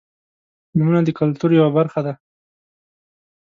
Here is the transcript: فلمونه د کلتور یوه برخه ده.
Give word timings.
فلمونه 0.69 0.99
د 1.03 1.09
کلتور 1.19 1.49
یوه 1.59 1.71
برخه 1.77 1.99
ده. 2.05 2.13